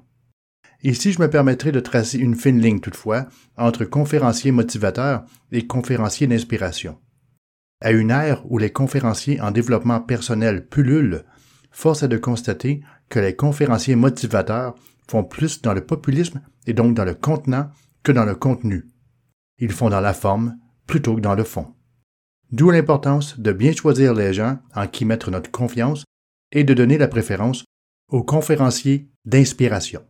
Ici, 0.84 1.12
je 1.12 1.20
me 1.20 1.30
permettrai 1.30 1.72
de 1.72 1.80
tracer 1.80 2.20
une 2.20 2.36
fine 2.36 2.62
ligne 2.62 2.80
toutefois 2.80 3.28
entre 3.58 3.86
conférencier 3.86 4.52
motivateur 4.52 5.26
et 5.52 5.66
conférencier 5.66 6.28
d'inspiration. 6.28 7.00
À 7.82 7.92
une 7.92 8.12
ère 8.12 8.44
où 8.50 8.58
les 8.58 8.72
conférenciers 8.72 9.42
en 9.42 9.52
développement 9.52 10.02
personnel 10.02 10.68
pullulent, 10.68 11.24
force 11.72 12.04
est 12.04 12.08
de 12.08 12.18
constater 12.18 12.82
que 13.10 13.20
les 13.20 13.36
conférenciers 13.36 13.96
motivateurs 13.96 14.76
font 15.08 15.24
plus 15.24 15.62
dans 15.62 15.74
le 15.74 15.86
populisme 15.86 16.42
et 16.66 16.74
donc 16.74 16.94
dans 16.94 17.06
le 17.06 17.14
contenant 17.14 17.72
dans 18.12 18.26
le 18.26 18.36
contenu. 18.36 18.88
Ils 19.60 19.72
font 19.72 19.90
dans 19.90 20.02
la 20.02 20.14
forme 20.14 20.58
plutôt 20.86 21.16
que 21.16 21.22
dans 21.22 21.36
le 21.36 21.44
fond. 21.44 21.74
D'où 22.52 22.72
l'importance 22.72 23.40
de 23.40 23.52
bien 23.52 23.74
choisir 23.74 24.14
les 24.14 24.34
gens 24.34 24.60
en 24.74 24.88
qui 24.88 25.06
mettre 25.06 25.32
notre 25.32 25.52
confiance 25.52 26.06
et 26.52 26.64
de 26.64 26.74
donner 26.74 26.98
la 26.98 27.08
préférence 27.08 27.66
aux 28.10 28.24
conférenciers 28.24 29.10
d'inspiration. 29.26 30.06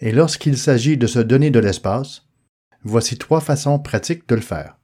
Et 0.00 0.12
lorsqu'il 0.12 0.58
s'agit 0.58 0.96
de 0.96 1.06
se 1.06 1.20
donner 1.20 1.50
de 1.50 1.60
l'espace, 1.60 2.28
voici 2.82 3.16
trois 3.16 3.40
façons 3.40 3.78
pratiques 3.78 4.28
de 4.28 4.34
le 4.34 4.40
faire. 4.40 4.78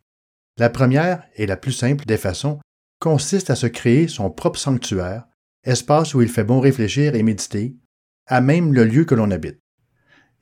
La 0.59 0.71
première 0.71 1.25
et 1.35 1.47
la 1.47 1.57
plus 1.57 1.73
simple 1.73 2.05
des 2.05 2.17
façons 2.17 2.61
consiste 3.01 3.51
à 3.51 3.57
se 3.57 3.67
créer 3.67 4.07
son 4.07 4.31
propre 4.31 4.59
sanctuaire, 4.59 5.27
espace 5.65 6.15
où 6.15 6.23
il 6.23 6.29
fait 6.29 6.45
bon 6.45 6.61
réfléchir 6.61 7.15
et 7.15 7.23
méditer, 7.23 7.75
à 8.27 8.41
même 8.41 8.73
le 8.73 8.85
lieu 8.85 9.05
que 9.05 9.15
l'on 9.15 9.31
habite. 9.31 9.62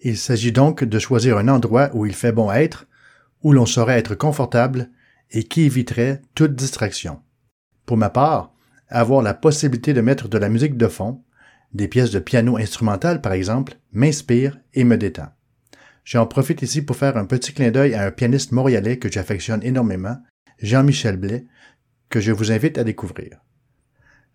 Il 0.02 0.16
s'agit 0.16 0.52
donc 0.52 0.82
de 0.82 0.98
choisir 0.98 1.36
un 1.36 1.48
endroit 1.48 1.90
où 1.94 2.06
il 2.06 2.14
fait 2.14 2.32
bon 2.32 2.50
être, 2.50 2.86
où 3.42 3.52
l'on 3.52 3.66
saurait 3.66 3.98
être 3.98 4.14
confortable 4.14 4.90
et 5.30 5.44
qui 5.44 5.62
éviterait 5.62 6.22
toute 6.34 6.54
distraction. 6.54 7.20
Pour 7.86 7.96
ma 7.96 8.10
part, 8.10 8.54
avoir 8.88 9.22
la 9.22 9.34
possibilité 9.34 9.92
de 9.92 10.00
mettre 10.00 10.28
de 10.28 10.38
la 10.38 10.48
musique 10.48 10.76
de 10.76 10.88
fond, 10.88 11.22
des 11.72 11.86
pièces 11.86 12.10
de 12.10 12.18
piano 12.18 12.56
instrumental 12.56 13.20
par 13.20 13.32
exemple, 13.32 13.74
m'inspire 13.92 14.58
et 14.74 14.84
me 14.84 14.96
détend. 14.96 15.28
J'en 16.04 16.26
profite 16.26 16.62
ici 16.62 16.82
pour 16.82 16.96
faire 16.96 17.16
un 17.16 17.26
petit 17.26 17.52
clin 17.52 17.70
d'œil 17.70 17.94
à 17.94 18.06
un 18.06 18.10
pianiste 18.10 18.52
montréalais 18.52 18.98
que 18.98 19.12
j'affectionne 19.12 19.62
énormément, 19.62 20.16
Jean-Michel 20.60 21.16
Blais, 21.16 21.46
que 22.08 22.20
je 22.20 22.32
vous 22.32 22.50
invite 22.50 22.78
à 22.78 22.84
découvrir. 22.84 23.40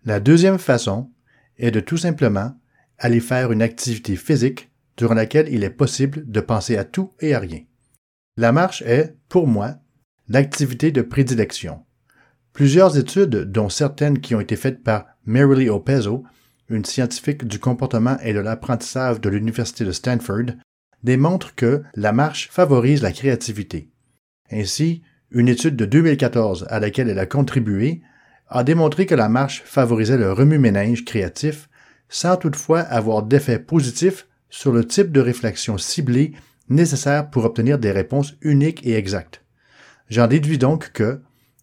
La 0.04 0.20
deuxième 0.20 0.58
façon 0.58 1.10
est 1.58 1.72
de 1.72 1.80
tout 1.80 1.98
simplement 1.98 2.54
aller 2.98 3.20
faire 3.20 3.52
une 3.52 3.62
activité 3.62 4.16
physique 4.16 4.70
durant 4.96 5.14
laquelle 5.14 5.52
il 5.52 5.64
est 5.64 5.70
possible 5.70 6.24
de 6.26 6.40
penser 6.40 6.76
à 6.76 6.84
tout 6.84 7.12
et 7.20 7.34
à 7.34 7.38
rien. 7.38 7.60
La 8.36 8.52
marche 8.52 8.82
est, 8.82 9.16
pour 9.28 9.46
moi, 9.46 9.76
l'activité 10.28 10.92
de 10.92 11.02
prédilection. 11.02 11.84
Plusieurs 12.52 12.96
études, 12.98 13.50
dont 13.50 13.68
certaines 13.68 14.20
qui 14.20 14.34
ont 14.34 14.40
été 14.40 14.56
faites 14.56 14.82
par 14.82 15.06
Marilee 15.24 15.68
Opezo, 15.68 16.24
une 16.68 16.84
scientifique 16.84 17.44
du 17.46 17.58
comportement 17.58 18.18
et 18.20 18.32
de 18.32 18.40
l'apprentissage 18.40 19.20
de 19.20 19.28
l'Université 19.28 19.84
de 19.84 19.92
Stanford, 19.92 20.54
démontrent 21.02 21.54
que 21.54 21.82
la 21.94 22.12
marche 22.12 22.48
favorise 22.50 23.02
la 23.02 23.12
créativité. 23.12 23.90
Ainsi, 24.50 25.02
une 25.30 25.48
étude 25.48 25.76
de 25.76 25.84
2014 25.84 26.66
à 26.70 26.80
laquelle 26.80 27.08
elle 27.08 27.18
a 27.18 27.26
contribué 27.26 28.02
a 28.48 28.64
démontré 28.64 29.06
que 29.06 29.14
la 29.14 29.28
marche 29.28 29.62
favorisait 29.64 30.16
le 30.16 30.32
remue-ménage 30.32 31.04
créatif 31.04 31.68
sans 32.08 32.36
toutefois 32.36 32.80
avoir 32.80 33.22
d'effet 33.22 33.58
positif 33.58 34.28
sur 34.50 34.72
le 34.72 34.84
type 34.84 35.12
de 35.12 35.20
réflexion 35.20 35.78
ciblée 35.78 36.32
nécessaire 36.68 37.30
pour 37.30 37.44
obtenir 37.44 37.78
des 37.78 37.92
réponses 37.92 38.34
uniques 38.40 38.86
et 38.86 38.94
exactes. 38.94 39.44
J'en 40.08 40.26
déduis 40.26 40.58
donc 40.58 40.92
que, 40.92 41.20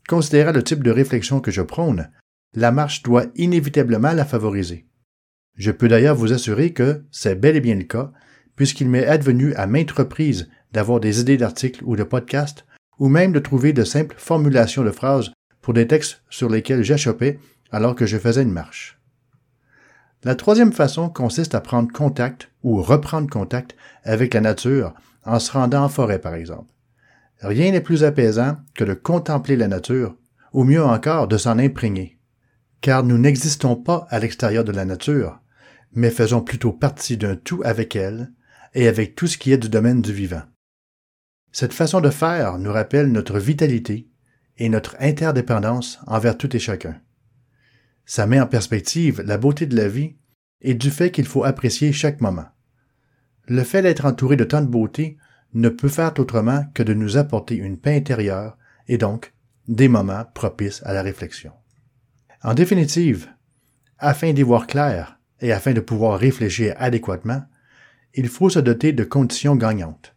considérant 0.08 0.52
le 0.52 0.64
type 0.64 0.84
de 0.84 0.92
réflexion 0.92 1.40
que 1.40 1.52
je 1.52 1.62
prône, 1.62 2.10
la 2.54 2.72
marche 2.72 3.04
doit 3.04 3.26
inévitablement 3.36 4.12
la 4.12 4.26
favoriser. 4.26 4.86
Je 5.56 5.72
peux 5.72 5.88
d'ailleurs 5.88 6.16
vous 6.16 6.34
assurer 6.34 6.74
que 6.74 7.04
c'est 7.12 7.40
bel 7.40 7.56
et 7.56 7.62
bien 7.62 7.76
le 7.76 7.84
cas, 7.84 8.12
puisqu'il 8.56 8.90
m'est 8.90 9.06
advenu 9.06 9.54
à 9.56 9.68
maintes 9.68 9.92
reprises 9.92 10.50
d'avoir 10.72 11.00
des 11.00 11.22
idées 11.22 11.38
d'articles 11.38 11.84
ou 11.86 11.96
de 11.96 12.04
podcasts, 12.04 12.66
ou 13.00 13.08
même 13.08 13.32
de 13.32 13.40
trouver 13.40 13.74
de 13.74 13.84
simples 13.84 14.16
formulations 14.18 14.84
de 14.84 14.92
phrases 14.92 15.32
pour 15.62 15.74
des 15.74 15.88
textes 15.88 16.22
sur 16.30 16.50
lesquels 16.50 16.84
j'achoppais 16.84 17.40
alors 17.72 17.96
que 17.96 18.06
je 18.06 18.18
faisais 18.18 18.44
une 18.44 18.52
marche. 18.52 19.00
La 20.24 20.36
troisième 20.36 20.74
façon 20.74 21.10
consiste 21.10 21.56
à 21.56 21.62
prendre 21.62 21.92
contact 21.92 22.50
ou 22.64 22.82
reprendre 22.82 23.30
contact 23.30 23.76
avec 24.04 24.34
la 24.34 24.42
nature 24.42 24.94
en 25.24 25.40
se 25.40 25.52
rendant 25.52 25.84
en 25.84 25.90
forêt, 25.90 26.20
par 26.20 26.34
exemple. 26.36 26.74
Rien 27.42 27.72
n'est 27.72 27.82
plus 27.82 28.04
apaisant 28.04 28.58
que 28.74 28.84
de 28.84 28.94
contempler 28.94 29.56
la 29.56 29.68
nature, 29.68 30.16
ou 30.54 30.64
mieux 30.64 30.84
encore 30.84 31.28
de 31.28 31.38
s'en 31.38 31.60
imprégner. 31.60 32.20
Car 32.82 33.04
nous 33.04 33.18
n'existons 33.18 33.76
pas 33.76 34.08
à 34.10 34.20
l'extérieur 34.20 34.64
de 34.64 34.72
la 34.72 34.86
nature, 34.86 35.40
mais 35.94 36.10
faisons 36.10 36.42
plutôt 36.42 36.72
partie 36.72 37.18
d'un 37.18 37.36
tout 37.36 37.62
avec 37.66 37.96
elle 37.96 38.32
et 38.74 38.88
avec 38.88 39.16
tout 39.16 39.28
ce 39.28 39.38
qui 39.38 39.52
est 39.52 39.58
du 39.58 39.70
domaine 39.70 40.02
du 40.02 40.14
vivant. 40.14 40.44
Cette 41.52 41.74
façon 41.74 42.02
de 42.02 42.10
faire 42.10 42.58
nous 42.58 42.72
rappelle 42.72 43.12
notre 43.12 43.40
vitalité 43.40 44.10
et 44.58 44.70
notre 44.70 44.96
interdépendance 45.00 46.00
envers 46.08 46.38
tout 46.38 46.56
et 46.56 46.60
chacun. 46.60 47.00
Ça 48.06 48.26
met 48.26 48.40
en 48.40 48.48
perspective 48.48 49.22
la 49.22 49.38
beauté 49.38 49.66
de 49.66 49.76
la 49.76 49.88
vie 49.88 50.16
et 50.64 50.74
du 50.74 50.90
fait 50.90 51.12
qu'il 51.12 51.26
faut 51.26 51.44
apprécier 51.44 51.92
chaque 51.92 52.22
moment. 52.22 52.46
Le 53.48 53.64
fait 53.64 53.82
d'être 53.82 54.06
entouré 54.06 54.36
de 54.36 54.44
tant 54.44 54.62
de 54.62 54.68
beauté 54.68 55.18
ne 55.54 55.70
peut 55.70 55.90
faire 55.90 56.14
autrement 56.18 56.66
que 56.74 56.84
de 56.84 56.94
nous 56.94 57.18
apporter 57.18 57.56
une 57.56 57.78
paix 57.78 57.96
intérieure 57.96 58.58
et 58.88 58.98
donc 58.98 59.34
des 59.68 59.88
moments 59.88 60.26
propices 60.34 60.82
à 60.86 60.94
la 60.94 61.02
réflexion. 61.02 61.52
En 62.42 62.54
définitive, 62.54 63.30
afin 64.00 64.34
d'y 64.34 64.42
voir 64.42 64.68
clair 64.68 65.20
et 65.40 65.52
afin 65.52 65.74
de 65.74 65.80
pouvoir 65.80 66.20
réfléchir 66.20 66.76
adéquatement, 66.78 67.44
il 68.14 68.28
faut 68.28 68.50
se 68.50 68.60
doter 68.60 68.94
de 68.94 69.04
conditions 69.04 69.56
gagnantes. 69.56 70.16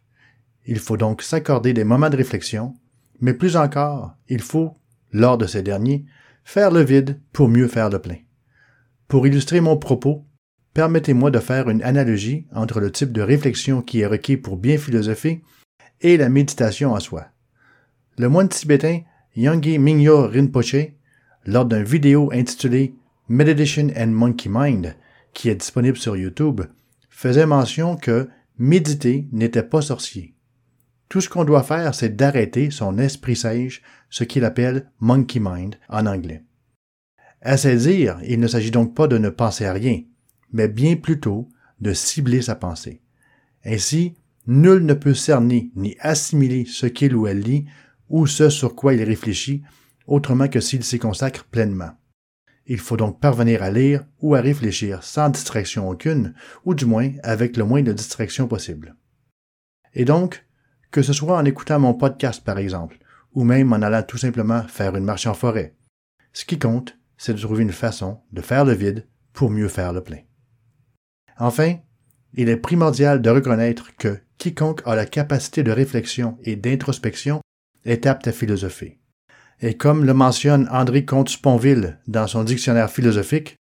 Il 0.65 0.79
faut 0.79 0.97
donc 0.97 1.21
s'accorder 1.21 1.73
des 1.73 1.83
moments 1.83 2.09
de 2.09 2.17
réflexion, 2.17 2.75
mais 3.21 3.33
plus 3.33 3.55
encore, 3.55 4.15
il 4.27 4.41
faut, 4.41 4.75
lors 5.11 5.37
de 5.37 5.47
ces 5.47 5.63
derniers, 5.63 6.05
faire 6.43 6.71
le 6.71 6.81
vide 6.81 7.19
pour 7.31 7.47
mieux 7.47 7.67
faire 7.67 7.89
le 7.89 7.99
plein. 7.99 8.17
Pour 9.07 9.25
illustrer 9.25 9.61
mon 9.61 9.77
propos, 9.77 10.25
permettez-moi 10.77 11.31
de 11.31 11.39
faire 11.39 11.71
une 11.71 11.81
analogie 11.81 12.45
entre 12.53 12.79
le 12.79 12.91
type 12.91 13.11
de 13.11 13.23
réflexion 13.23 13.81
qui 13.81 14.01
est 14.01 14.05
requis 14.05 14.37
pour 14.37 14.57
bien 14.57 14.77
philosopher 14.77 15.41
et 16.01 16.17
la 16.17 16.29
méditation 16.29 16.93
en 16.93 16.99
soi. 16.99 17.25
Le 18.19 18.29
moine 18.29 18.47
tibétain 18.47 18.99
Yonggi 19.35 19.79
Mingyo 19.79 20.27
Rinpoche, 20.27 20.93
lors 21.47 21.65
d'une 21.65 21.81
vidéo 21.81 22.29
intitulée 22.31 22.93
Meditation 23.27 23.87
and 23.97 24.09
Monkey 24.09 24.51
Mind, 24.53 24.95
qui 25.33 25.49
est 25.49 25.55
disponible 25.55 25.97
sur 25.97 26.15
YouTube, 26.15 26.61
faisait 27.09 27.47
mention 27.47 27.95
que 27.95 28.29
méditer 28.59 29.27
n'était 29.31 29.63
pas 29.63 29.81
sorcier. 29.81 30.35
Tout 31.09 31.21
ce 31.21 31.29
qu'on 31.29 31.43
doit 31.43 31.63
faire, 31.63 31.95
c'est 31.95 32.15
d'arrêter 32.15 32.69
son 32.69 32.99
esprit 32.99 33.35
sage, 33.35 33.81
ce 34.11 34.23
qu'il 34.23 34.45
appelle 34.45 34.91
monkey 34.99 35.39
mind 35.39 35.73
en 35.89 36.05
anglais. 36.05 36.43
À 37.41 37.57
ce 37.57 37.69
dire, 37.69 38.19
il 38.27 38.39
ne 38.39 38.47
s'agit 38.47 38.69
donc 38.69 38.93
pas 38.93 39.07
de 39.07 39.17
ne 39.17 39.29
penser 39.29 39.65
à 39.65 39.73
rien, 39.73 40.01
mais 40.51 40.67
bien 40.67 40.95
plutôt 40.95 41.49
de 41.79 41.93
cibler 41.93 42.41
sa 42.41 42.55
pensée. 42.55 43.01
Ainsi, 43.65 44.15
nul 44.47 44.85
ne 44.85 44.93
peut 44.93 45.13
cerner 45.13 45.71
ni 45.75 45.95
assimiler 45.99 46.65
ce 46.65 46.85
qu'il 46.85 47.15
ou 47.15 47.27
elle 47.27 47.41
lit 47.41 47.65
ou 48.09 48.27
ce 48.27 48.49
sur 48.49 48.75
quoi 48.75 48.93
il 48.93 49.03
réfléchit 49.03 49.63
autrement 50.07 50.47
que 50.47 50.61
s'il 50.61 50.83
s'y 50.83 50.99
consacre 50.99 51.43
pleinement. 51.45 51.91
Il 52.65 52.79
faut 52.79 52.97
donc 52.97 53.19
parvenir 53.19 53.63
à 53.63 53.71
lire 53.71 54.05
ou 54.21 54.35
à 54.35 54.41
réfléchir 54.41 55.03
sans 55.03 55.29
distraction 55.29 55.89
aucune, 55.89 56.33
ou 56.65 56.73
du 56.73 56.85
moins 56.85 57.11
avec 57.23 57.55
le 57.55 57.63
moins 57.63 57.81
de 57.81 57.93
distraction 57.93 58.47
possible. 58.47 58.95
Et 59.93 60.05
donc, 60.05 60.45
que 60.91 61.01
ce 61.01 61.13
soit 61.13 61.37
en 61.37 61.45
écoutant 61.45 61.79
mon 61.79 61.93
podcast 61.93 62.43
par 62.43 62.57
exemple, 62.57 62.97
ou 63.33 63.43
même 63.43 63.71
en 63.71 63.81
allant 63.81 64.03
tout 64.03 64.17
simplement 64.17 64.63
faire 64.67 64.95
une 64.95 65.05
marche 65.05 65.27
en 65.27 65.33
forêt, 65.33 65.75
ce 66.33 66.45
qui 66.45 66.59
compte, 66.59 66.97
c'est 67.17 67.33
de 67.33 67.39
trouver 67.39 67.63
une 67.63 67.71
façon 67.71 68.21
de 68.31 68.41
faire 68.41 68.65
le 68.65 68.73
vide 68.73 69.07
pour 69.33 69.49
mieux 69.49 69.69
faire 69.69 69.93
le 69.93 70.03
plein. 70.03 70.19
Enfin, 71.39 71.75
il 72.33 72.49
est 72.49 72.57
primordial 72.57 73.21
de 73.21 73.29
reconnaître 73.29 73.95
que 73.97 74.19
quiconque 74.37 74.81
a 74.85 74.95
la 74.95 75.05
capacité 75.05 75.63
de 75.63 75.71
réflexion 75.71 76.37
et 76.43 76.55
d'introspection 76.55 77.41
est 77.85 78.05
apte 78.05 78.27
à 78.27 78.31
philosopher. 78.31 78.99
Et 79.61 79.75
comme 79.75 80.05
le 80.05 80.13
mentionne 80.13 80.67
André 80.71 81.05
Comte-Sponville 81.05 81.99
dans 82.07 82.27
son 82.27 82.43
dictionnaire 82.43 82.91
philosophique, 82.91 83.55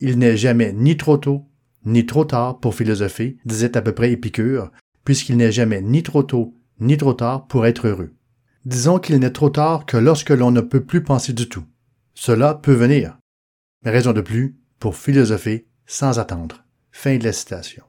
il 0.00 0.18
n'est 0.18 0.36
jamais 0.36 0.72
ni 0.72 0.96
trop 0.96 1.16
tôt 1.16 1.48
ni 1.84 2.06
trop 2.06 2.24
tard 2.24 2.58
pour 2.58 2.74
philosopher, 2.74 3.38
disait 3.44 3.76
à 3.76 3.82
peu 3.82 3.92
près 3.92 4.12
Épicure, 4.12 4.70
puisqu'il 5.04 5.36
n'est 5.36 5.52
jamais 5.52 5.80
ni 5.80 6.02
trop 6.02 6.22
tôt 6.22 6.54
ni 6.80 6.96
trop 6.96 7.14
tard 7.14 7.46
pour 7.46 7.66
être 7.66 7.88
heureux. 7.88 8.14
Disons 8.64 8.98
qu'il 8.98 9.18
n'est 9.18 9.30
trop 9.30 9.50
tard 9.50 9.86
que 9.86 9.96
lorsque 9.96 10.30
l'on 10.30 10.50
ne 10.50 10.60
peut 10.60 10.84
plus 10.84 11.02
penser 11.02 11.32
du 11.32 11.48
tout. 11.48 11.64
Cela 12.14 12.54
peut 12.54 12.74
venir. 12.74 13.16
Mais 13.84 13.90
raison 13.90 14.12
de 14.12 14.20
plus 14.20 14.58
pour 14.78 14.96
philosopher 14.96 15.66
sans 15.86 16.18
attendre. 16.18 16.64
Fin 17.00 17.16
de 17.16 17.22
la 17.22 17.32
citation. 17.32 17.84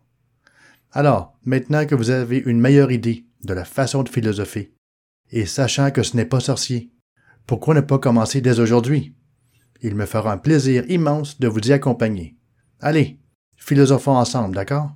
Alors, 0.91 1.35
maintenant 1.43 1.87
que 1.87 1.95
vous 1.95 2.11
avez 2.11 2.43
une 2.45 2.59
meilleure 2.59 2.91
idée 2.91 3.25
de 3.43 3.55
la 3.55 3.65
façon 3.65 4.03
de 4.03 4.09
philosopher, 4.09 4.71
et 5.31 5.47
sachant 5.47 5.89
que 5.89 6.03
ce 6.03 6.15
n'est 6.15 6.25
pas 6.25 6.39
sorcier, 6.39 6.91
pourquoi 7.47 7.73
ne 7.73 7.81
pas 7.81 7.97
commencer 7.97 8.39
dès 8.39 8.59
aujourd'hui? 8.59 9.15
Il 9.81 9.95
me 9.95 10.05
fera 10.05 10.31
un 10.31 10.37
plaisir 10.37 10.83
immense 10.91 11.39
de 11.39 11.47
vous 11.47 11.59
y 11.59 11.73
accompagner. 11.73 12.37
Allez, 12.81 13.17
philosophons 13.55 14.15
ensemble, 14.15 14.53
d'accord? 14.53 14.91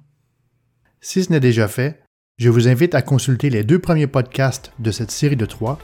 Si 1.01 1.23
ce 1.23 1.31
n'est 1.31 1.39
déjà 1.39 1.67
fait, 1.67 2.03
je 2.37 2.51
vous 2.51 2.67
invite 2.67 2.93
à 2.93 3.01
consulter 3.01 3.49
les 3.49 3.63
deux 3.63 3.79
premiers 3.79 4.05
podcasts 4.05 4.73
de 4.77 4.91
cette 4.91 5.09
série 5.09 5.37
de 5.37 5.47
trois 5.47 5.79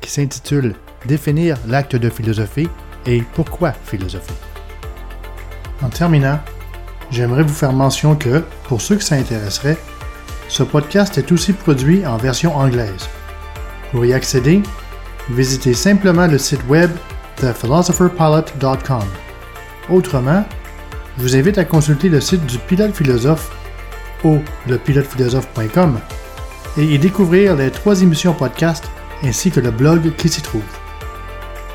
qui 0.00 0.10
s'intitulent 0.10 0.74
Définir 1.04 1.58
l'acte 1.68 1.96
de 1.96 2.08
philosophie 2.08 2.68
et 3.04 3.20
Pourquoi 3.34 3.72
philosopher. 3.72 4.32
En 5.82 5.90
terminant, 5.90 6.40
j'aimerais 7.14 7.42
vous 7.42 7.54
faire 7.54 7.72
mention 7.72 8.16
que, 8.16 8.42
pour 8.64 8.80
ceux 8.80 8.96
que 8.96 9.04
ça 9.04 9.14
intéresserait, 9.14 9.78
ce 10.48 10.62
podcast 10.62 11.16
est 11.16 11.30
aussi 11.32 11.52
produit 11.52 12.04
en 12.06 12.16
version 12.16 12.56
anglaise. 12.56 13.08
Pour 13.92 14.04
y 14.04 14.12
accéder, 14.12 14.62
visitez 15.30 15.74
simplement 15.74 16.26
le 16.26 16.38
site 16.38 16.66
web 16.68 16.90
thephilosophers.pilot.com. 17.36 19.04
Autrement, 19.90 20.44
je 21.16 21.22
vous 21.22 21.36
invite 21.36 21.58
à 21.58 21.64
consulter 21.64 22.08
le 22.08 22.20
site 22.20 22.44
du 22.46 22.58
Pilote 22.58 22.94
Philosophe 22.94 23.50
au 24.24 24.38
lepilotephilosophe.com 24.66 26.00
et 26.76 26.84
y 26.84 26.98
découvrir 26.98 27.54
les 27.54 27.70
trois 27.70 28.02
émissions 28.02 28.34
podcast 28.34 28.84
ainsi 29.22 29.50
que 29.50 29.60
le 29.60 29.70
blog 29.70 30.14
qui 30.16 30.28
s'y 30.28 30.42
trouve. 30.42 30.62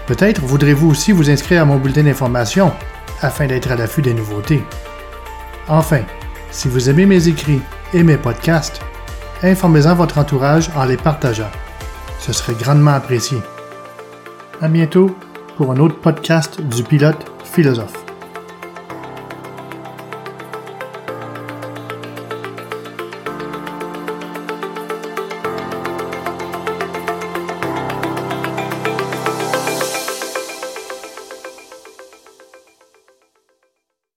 Peut-être 0.08 0.41
voudrez-vous 0.41 0.89
aussi 0.89 1.12
vous 1.13 1.29
inscrire 1.29 1.62
à 1.62 1.65
mon 1.65 1.77
bulletin 1.77 2.03
d'information 2.03 2.74
afin 3.22 3.48
d'être 3.48 3.72
à 3.72 3.75
l'affût 3.75 4.01
des 4.01 4.13
nouveautés. 4.13 4.63
Enfin, 5.70 6.02
si 6.50 6.68
vous 6.68 6.90
aimez 6.90 7.06
mes 7.06 7.28
écrits 7.28 7.62
et 7.94 8.04
mes 8.04 8.18
podcasts, 8.18 8.82
informez-en 9.44 9.96
votre 9.96 10.18
entourage 10.18 10.70
en 10.76 10.86
les 10.86 10.98
partageant. 10.98 11.52
Ce 12.20 12.34
serait 12.34 12.56
grandement 12.56 12.92
apprécié. 12.92 13.38
À 14.62 14.68
bientôt 14.68 15.16
pour 15.58 15.72
un 15.72 15.78
autre 15.78 16.00
podcast 16.00 16.60
du 16.60 16.84
pilote 16.84 17.26
philosophe. 17.44 18.09